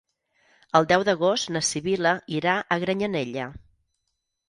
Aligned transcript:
El 0.79 0.87
deu 0.91 1.05
d'agost 1.09 1.53
na 1.57 1.63
Sibil·la 1.69 2.17
irà 2.41 2.59
a 2.59 2.81
Granyanella. 2.87 3.51